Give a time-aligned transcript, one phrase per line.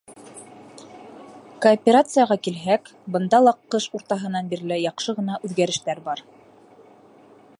[1.65, 6.25] Кооперацияға килһәк, бында ла ҡыш уртаһынан бирле яҡшы ғына үҙгәрештәр бар.